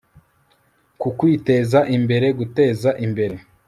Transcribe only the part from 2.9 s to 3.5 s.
imbere